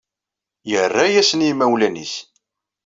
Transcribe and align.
Yerra-asen 0.69 1.41
i 1.43 1.47
yimawlan-nnes. 1.47 2.13